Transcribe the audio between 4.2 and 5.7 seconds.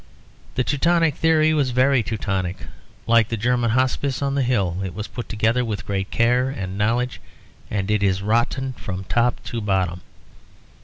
on the hill it was put together